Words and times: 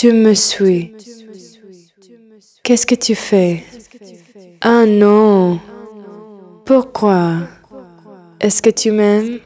Tu 0.00 0.12
me 0.12 0.32
suis. 0.32 0.94
Qu'est-ce 2.62 2.86
que 2.86 2.94
tu 2.94 3.16
fais? 3.16 3.64
Ah 4.60 4.86
non. 4.86 5.58
Pourquoi? 6.64 7.48
Est-ce 8.40 8.62
que 8.62 8.70
tu 8.70 8.92
m'aimes? 8.92 9.40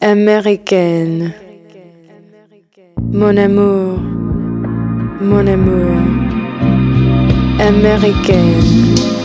Américaine. 0.00 1.34
Mon 3.00 3.36
amour. 3.36 3.98
Mon 5.20 5.44
amour. 5.44 5.96
Américaine. 7.58 9.21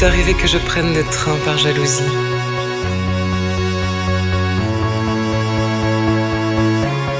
Est 0.00 0.06
arrivé 0.06 0.32
que 0.34 0.46
je 0.46 0.56
prenne 0.56 0.94
le 0.94 1.02
train 1.04 1.36
par 1.44 1.58
jalousie. 1.58 2.02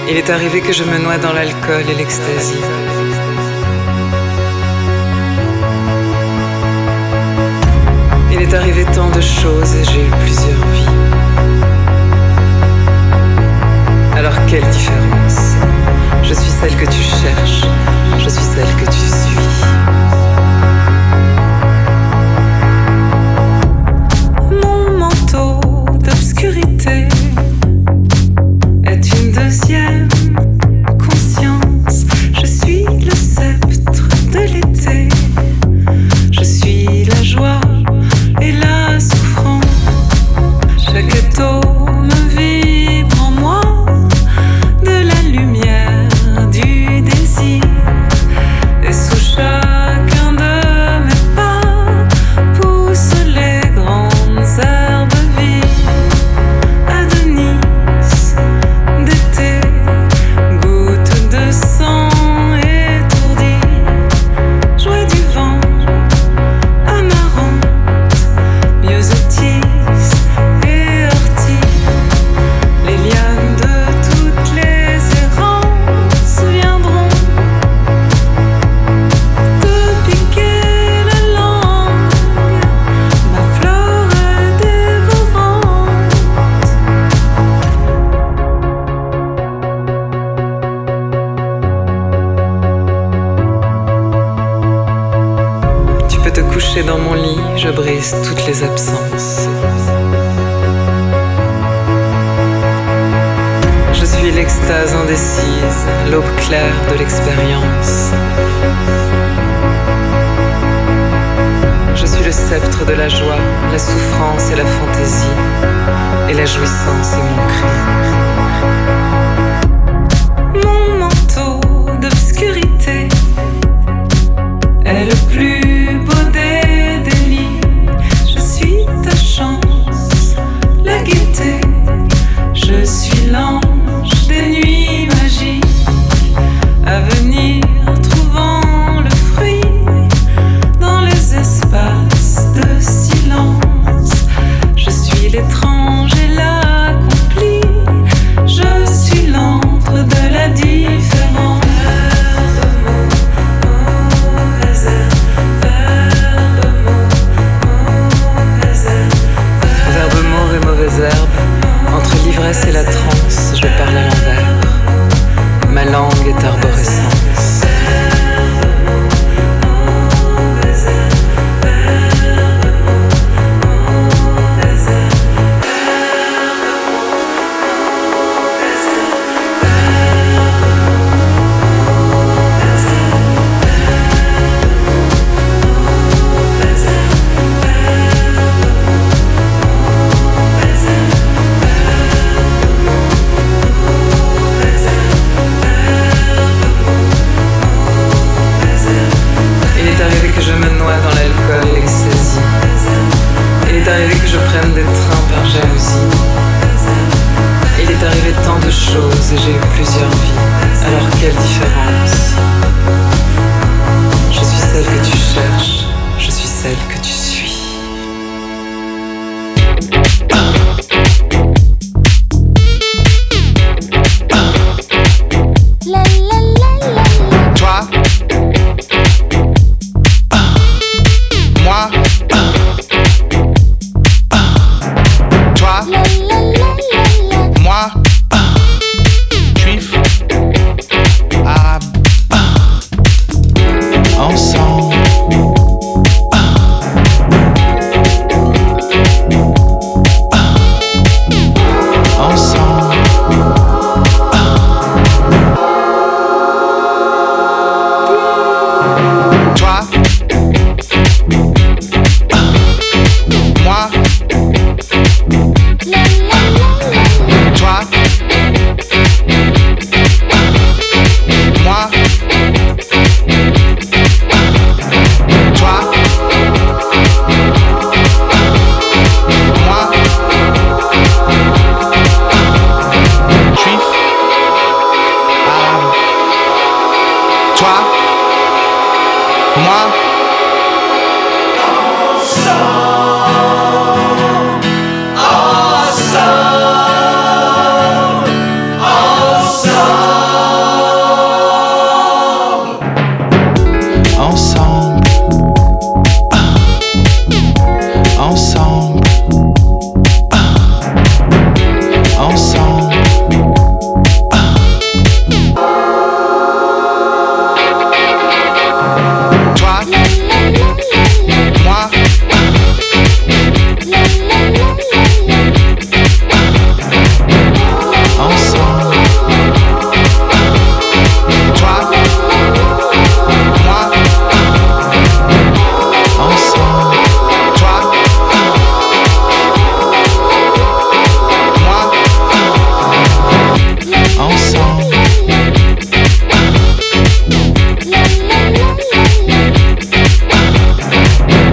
Il 0.08 0.16
est 0.16 0.30
arrivé 0.30 0.62
que 0.62 0.72
je 0.72 0.84
me 0.84 0.98
noie 0.98 1.18
dans 1.18 1.32
l'alcool 1.32 1.84
et 1.90 1.94
l'extasie. 1.94 2.64
Il 8.32 8.40
est 8.40 8.54
arrivé 8.54 8.86
tant 8.94 9.10
de 9.10 9.20
choses 9.20 9.74
et 9.74 9.84
j'ai 9.84 10.06
eu 10.06 10.10
plusieurs 10.22 10.64
vies. 10.72 10.96
Alors 14.16 14.34
quelle 14.46 14.68
différence? 14.70 15.54
Je 16.22 16.32
suis 16.32 16.50
celle 16.50 16.76
que 16.76 16.86
tu 16.86 17.02
cherches, 17.02 17.64
je 18.18 18.28
suis 18.28 18.44
celle 18.54 18.74
que 18.76 18.90
tu 18.90 19.09
couchée 96.70 96.82
dans 96.84 96.98
mon 96.98 97.14
lit, 97.14 97.38
je 97.56 97.68
brise 97.68 98.14
toutes 98.24 98.46
les 98.46 98.62
absences. 98.62 99.48
Je 103.92 104.04
suis 104.04 104.30
l'extase 104.30 104.94
indécise, 104.94 105.86
l'aube 106.10 106.30
claire 106.46 106.74
de 106.92 106.98
l'expérience. 106.98 108.12
Je 111.94 112.06
suis 112.06 112.24
le 112.24 112.32
sceptre 112.32 112.84
de 112.84 112.92
la 112.92 113.08
joie, 113.08 113.38
la 113.72 113.78
souffrance 113.78 114.50
et 114.52 114.56
la 114.56 114.66
fantaisie, 114.66 115.36
et 116.28 116.34
la 116.34 116.44
jouissance 116.44 117.14
est 117.14 117.22
mon 117.22 117.46
cri. 117.48 118.29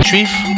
juif 0.08 0.57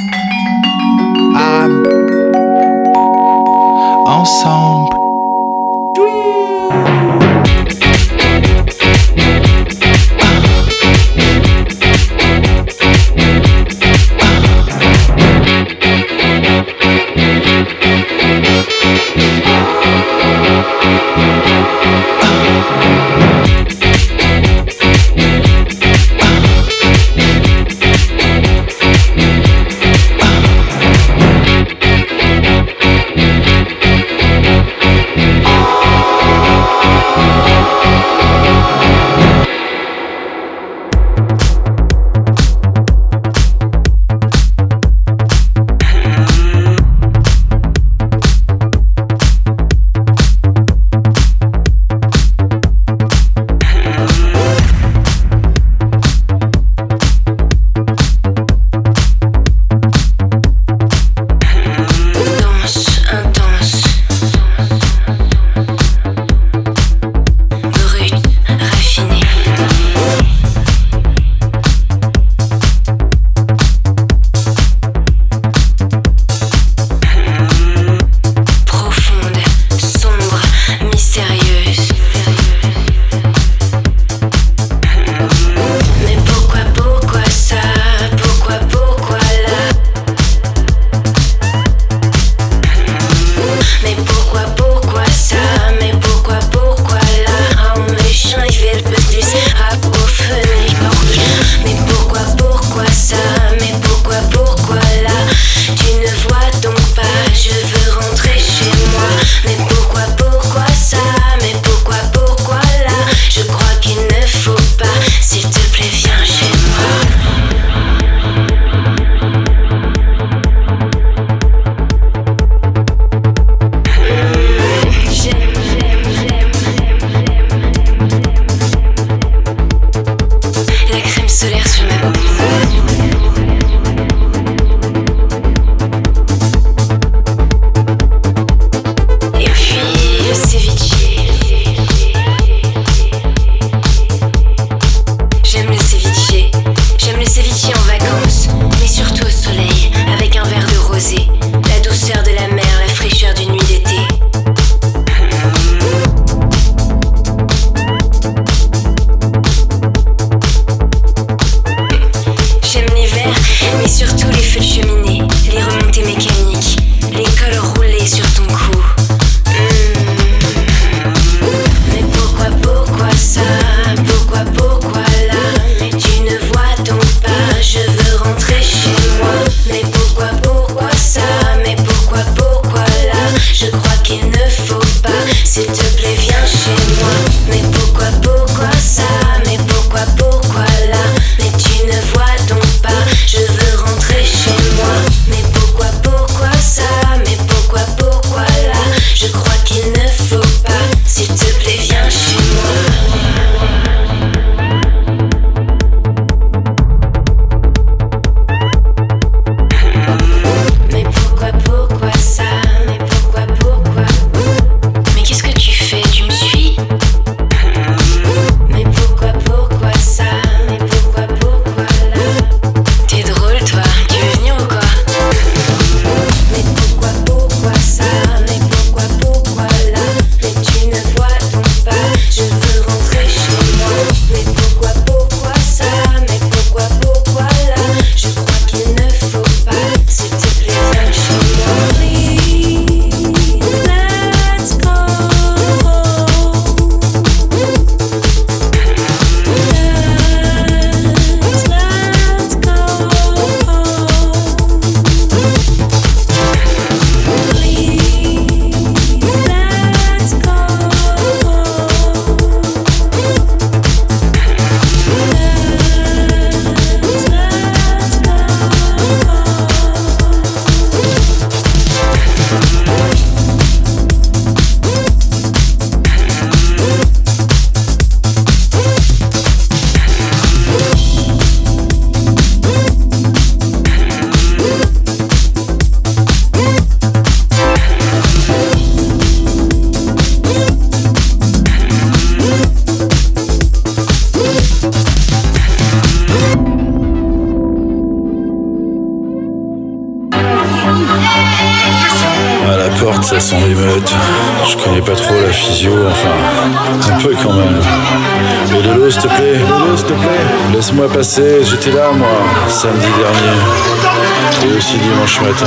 J'étais 311.22 311.92
là, 311.92 312.12
moi, 312.16 312.30
samedi 312.70 313.08
dernier. 313.18 314.72
Et 314.72 314.78
aussi 314.78 314.98
dimanche 314.98 315.42
matin, 315.42 315.66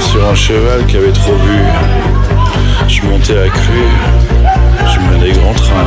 sur 0.00 0.26
un 0.26 0.34
cheval 0.34 0.86
qui 0.86 0.96
avait 0.96 1.12
trop 1.12 1.34
bu. 1.34 2.88
Je 2.88 3.02
montais 3.02 3.38
à 3.40 3.48
cru, 3.48 3.84
je 4.86 5.00
menais 5.00 5.32
grand 5.32 5.52
train. 5.52 5.84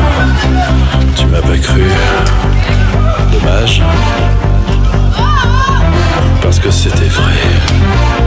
Tu 1.16 1.26
m'as 1.26 1.42
pas 1.42 1.58
cru. 1.58 1.86
Dommage. 3.32 3.82
Parce 6.44 6.60
que 6.60 6.70
c'était 6.70 7.10
vrai. 7.10 8.27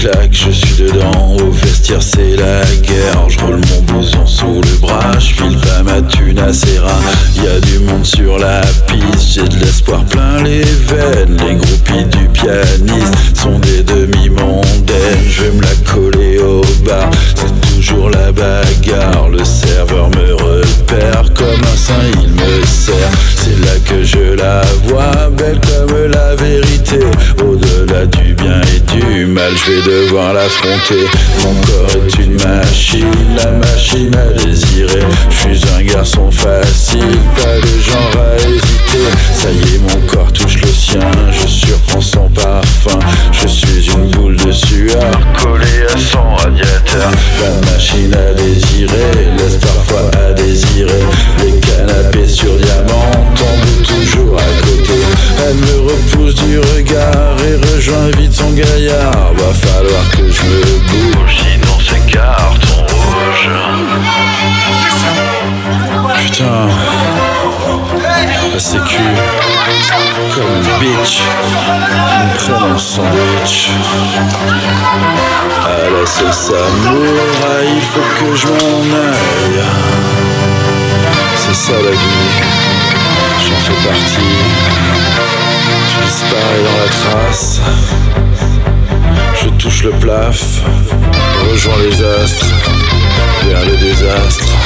Claque, 0.00 0.32
je 0.32 0.50
suis 0.50 0.82
dedans. 0.82 1.36
Au 1.38 1.50
vestiaire, 1.50 2.00
c'est 2.00 2.34
la 2.34 2.64
guerre. 2.80 3.28
Je 3.28 3.38
roule 3.40 3.60
mon 3.68 3.82
blouson 3.82 4.26
sous 4.26 4.62
le 4.62 4.78
bras. 4.80 5.18
Je 5.18 5.34
file 5.34 5.58
pas 5.58 5.82
ma 5.82 6.00
thune 6.00 6.38
à 6.38 6.54
Serra. 6.54 6.98
Y 7.36 7.46
a 7.46 7.60
du 7.60 7.80
monde 7.80 8.06
sur 8.06 8.38
la 8.38 8.62
piste. 8.88 9.34
J'ai 9.34 9.46
de 9.46 9.58
l'espoir 9.58 10.02
plein 10.06 10.42
les 10.42 10.62
veines. 10.62 11.36
Les 11.46 11.54
groupies 11.54 12.06
du 12.16 12.28
pianiste 12.28 13.14
sont 13.34 13.58
des 13.58 13.82
demi-mondaines. 13.82 15.28
Je 15.28 15.42
vais 15.42 15.50
me 15.50 15.60
la 15.60 15.92
coller 15.92 16.38
au 16.38 16.62
bar. 16.86 17.10
C'est 17.34 17.76
toujours 17.76 18.08
la 18.08 18.32
bagarre. 18.32 19.28
Le 19.28 19.44
serveur 19.44 20.08
me 20.08 20.32
repère 20.32 21.24
comme 21.34 21.62
un 21.62 21.76
saint, 21.76 22.22
il 22.22 22.30
me 22.30 22.64
sert. 22.64 23.10
C'est 23.36 23.66
là 23.66 23.78
que 23.84 24.02
je 24.02 24.34
la 24.34 24.62
vois, 24.86 25.28
belle 25.36 25.60
comme 25.60 25.94
la 26.10 26.36
vérité. 26.36 27.00
Au-delà 27.80 28.04
du 28.06 28.34
bien 28.34 28.60
et 28.74 28.80
du 28.80 29.26
mal, 29.26 29.52
je 29.56 29.72
vais 29.72 29.82
devoir 29.82 30.34
l'affronter. 30.34 31.06
Mon 31.42 31.54
corps 31.62 31.90
est 31.96 32.18
une 32.22 32.34
machine, 32.34 33.06
la 33.36 33.50
machine 33.52 34.14
à 34.14 34.44
désirer. 34.44 35.00
Je 35.30 35.54
suis 35.54 35.68
un 35.78 35.82
garçon 35.82 36.30
facile, 36.30 37.18
pas 37.36 37.56
de 37.56 37.80
genre 37.80 38.12
à 38.18 38.36
hésiter. 38.36 39.04
Ça 39.34 39.50
y 39.50 39.74
est, 39.74 39.78
mon 39.78 40.06
corps 40.06 40.32
touche 40.32 40.60
le 40.60 40.68
sien, 40.68 41.10
je 41.32 41.46
surprends 41.46 42.00
son 42.00 42.28
parfum. 42.30 42.98
Je 43.32 43.46
suis 43.46 43.86
une 43.92 44.10
boule 44.10 44.36
de 44.36 44.52
sueur 44.52 45.10
collée 45.38 45.86
à 45.88 45.96
son 45.96 46.34
radiateur. 46.34 47.10
La 47.40 47.72
machine 47.72 48.14
à 48.14 48.34
désirer 48.34 49.28
laisse 49.38 49.56
parfois 49.56 50.10
à 50.28 50.32
désirer. 50.34 51.00
Les 51.38 51.58
canapés 51.60 52.28
sur 52.28 52.54
diamant 52.56 53.29
sandwich. 72.90 73.70
À 75.64 75.90
la 75.90 76.04
sauce 76.06 76.50
amour, 76.50 77.20
il 77.76 77.82
faut 77.82 78.10
que 78.18 78.34
je 78.34 78.48
m'en 78.48 78.80
aille. 78.98 79.62
C'est 81.36 81.54
ça 81.54 81.72
la 81.72 81.90
vie, 81.90 82.30
j'en 83.44 83.58
fais 83.66 83.88
partie. 83.88 84.36
Tu 85.88 85.96
disparais 86.04 86.62
dans 86.66 86.78
la 86.82 86.88
trace, 86.98 87.60
je 88.16 88.29
touche 89.60 89.84
le 89.84 89.90
plaf, 89.90 90.62
rejoins 91.50 91.76
les 91.82 92.02
astres, 92.02 92.46
vers 93.44 93.64
le 93.66 93.76
désastre. 93.76 94.56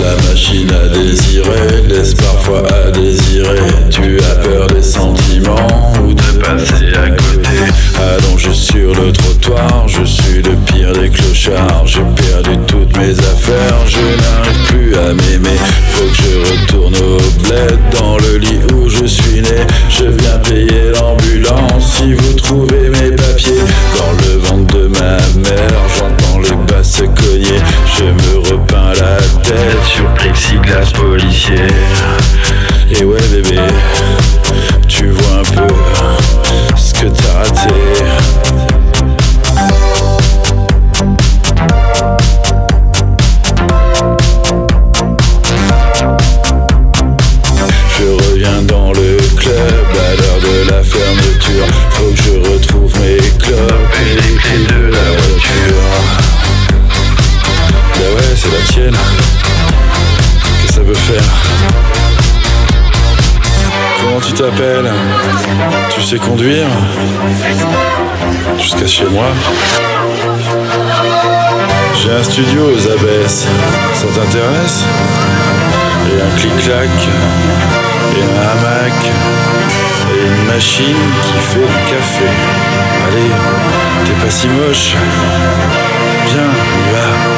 La 0.00 0.14
machine 0.28 0.70
à 0.72 0.88
désirer 0.88 1.82
laisse 1.86 2.14
parfois 2.14 2.62
à 2.66 2.90
désirer? 2.92 3.58
Tu 3.90 4.18
as 4.18 4.36
peur 4.36 4.68
des 4.68 4.82
sentiments 4.82 5.92
ou 6.02 6.14
de 6.14 6.38
passer 6.38 6.96
à 6.96 7.10
côté? 7.10 7.58
Allongé 7.96 8.54
sur 8.54 8.94
le 8.94 9.12
trottoir, 9.12 9.86
je 9.86 10.04
suis 10.04 10.42
le 10.42 10.54
pire 10.66 10.92
des 10.92 11.10
clochards. 11.10 11.86
J'ai 11.86 12.00
perdu 12.00 12.58
toutes 12.66 12.96
mes 12.96 13.18
affaires, 13.18 13.86
je 13.86 13.98
n'arrive 13.98 14.66
plus 14.66 14.94
à 14.96 15.12
m'aimer. 15.12 15.58
Faut 15.90 16.04
que 16.04 16.14
je 16.14 16.52
retourne 16.52 16.94
au 16.96 17.18
bled 17.42 17.78
dans 17.98 18.16
le 18.18 18.38
lit 18.38 18.60
où 18.74 18.88
je 18.88 19.04
suis 19.04 19.40
né. 19.40 19.66
Je 19.90 20.04
viens 20.04 20.38
payer 20.38 20.92
l'ambulance 20.94 21.96
si 21.96 22.14
vous 22.14 22.32
trouvez 22.34 22.85
Dans 23.36 24.12
le 24.12 24.38
ventre 24.38 24.78
de 24.78 24.86
ma 24.86 25.18
mère, 25.36 25.88
j'entends 25.94 26.38
les 26.38 26.56
basses 26.72 27.02
cogner. 27.14 27.60
Je 27.98 28.04
me 28.04 28.38
repeins 28.38 28.94
la 28.94 29.18
tête 29.42 29.84
sur 29.84 30.06
plexiglas 30.14 30.90
policier. 30.94 31.66
Et 32.90 33.04
ouais 33.04 33.20
bébé, 33.30 33.58
Tu 65.90 66.02
sais 66.02 66.18
conduire 66.18 66.68
Jusqu'à 68.58 68.86
chez 68.86 69.04
moi 69.06 69.26
J'ai 71.94 72.12
un 72.12 72.22
studio 72.22 72.70
aux 72.72 72.86
abbesses. 72.92 73.48
Ça 73.94 74.06
t'intéresse? 74.06 74.84
Et 76.08 76.22
un 76.22 76.38
clic-clac 76.38 76.90
et 78.16 78.22
un 78.22 78.50
hamac 78.50 79.10
et 80.14 80.26
une 80.26 80.46
machine 80.46 81.10
qui 81.22 81.38
fait 81.40 81.58
le 81.58 81.90
café. 81.90 82.30
Allez, 83.08 83.30
t'es 84.04 84.24
pas 84.24 84.30
si 84.30 84.46
moche. 84.46 84.94
Viens, 86.26 86.42
on 86.44 86.88
y 86.88 86.92
va. 86.92 87.35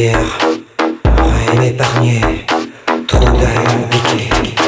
Loisirs. 0.00 0.38
Et 1.52 1.58
m'épargner, 1.58 2.20
trop 3.06 3.24
d'âmes 3.24 3.88
piquées. 3.90 4.59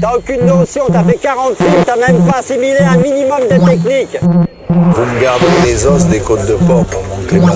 T'as 0.00 0.16
aucune 0.16 0.44
notion, 0.46 0.82
t'as 0.92 1.02
fait 1.04 1.16
40 1.16 1.56
films, 1.56 1.84
t'as 1.86 1.96
même 1.96 2.22
pas 2.26 2.38
assimilé 2.38 2.78
un 2.80 2.96
minimum 2.96 3.40
de 3.50 3.56
technique. 3.56 4.18
Vous 4.68 5.04
me 5.04 5.20
gardez 5.20 5.46
les 5.64 5.86
os 5.86 6.04
des 6.06 6.20
côtes 6.20 6.46
de 6.46 6.54
porc 6.54 6.84
pour 6.86 7.02
mon 7.04 7.24
Clément. 7.26 7.54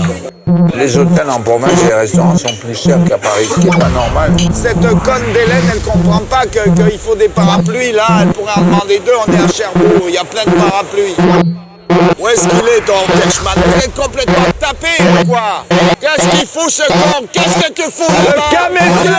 Les 0.75 0.97
hôtels 0.97 1.29
en 1.31 1.41
province 1.41 1.83
et 1.85 1.89
les 1.89 1.95
restaurants 1.95 2.37
sont 2.37 2.55
plus 2.61 2.75
chers 2.75 3.03
qu'à 3.05 3.19
Paris, 3.19 3.45
ce 3.55 3.61
qui 3.61 3.67
est 3.67 3.71
pas 3.79 3.89
normal. 3.89 4.33
Cette 4.53 4.81
conne 4.81 5.33
d'Hélène, 5.33 5.65
elle 5.73 5.81
comprend 5.81 6.21
pas 6.31 6.45
que- 6.47 6.69
qu'il 6.71 6.99
faut 6.99 7.15
des 7.15 7.29
parapluies 7.29 7.93
là. 7.93 8.07
Elle 8.23 8.29
pourrait 8.29 8.53
en 8.57 8.63
demander 8.63 9.01
deux, 9.05 9.13
on 9.27 9.33
est 9.33 9.45
à 9.45 9.49
Cherbourg, 9.53 10.07
il 10.09 10.15
y 10.15 10.19
a 10.19 10.25
plein 10.25 10.45
de 10.45 10.57
parapluies. 10.57 11.17
Où 12.19 12.29
est-ce 12.29 12.49
qu'il 12.49 12.59
est 12.69 12.85
ton 12.87 13.01
Cashman? 13.21 13.55
Vous 13.67 13.79
êtes 13.85 13.95
complètement 13.95 14.45
tapé 14.59 14.89
ou 15.01 15.29
quoi 15.29 15.65
Qu'est-ce 16.01 16.29
qu'il 16.29 16.47
fout 16.47 16.71
ce 16.71 16.83
con? 16.89 17.27
Qu'est-ce 17.33 17.67
que 17.69 17.73
tu 17.73 17.83
fous 17.83 18.11
là-bas 18.11 18.43
caméflex 18.51 19.11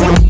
que 0.00 0.29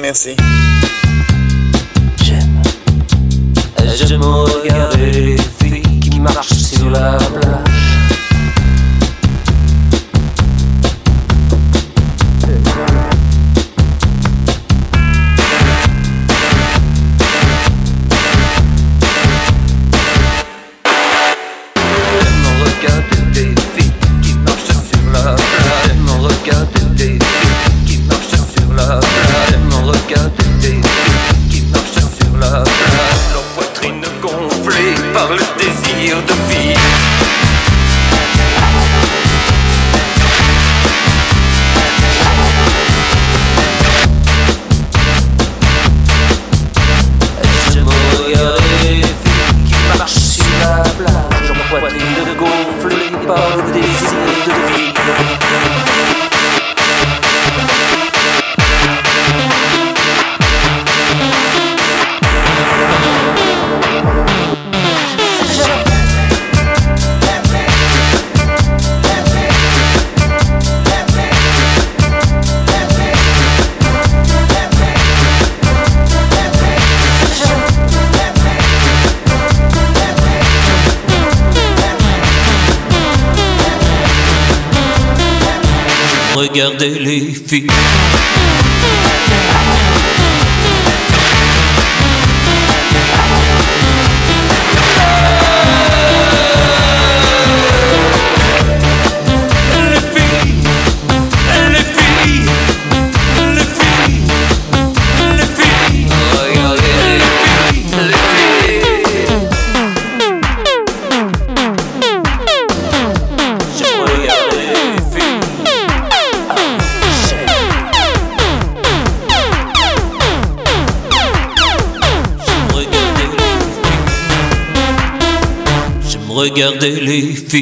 Merci. 0.00 0.36
J'aime. 2.22 2.62
J'aime 4.04 4.22
regarder 4.22 5.10
les 5.10 5.36
filles 5.36 6.00
qui 6.00 6.20
marchent 6.20 6.52
sur 6.52 6.90
la 6.90 7.16
plage. 7.16 7.55
Les 87.64 87.85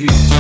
les 0.01 0.34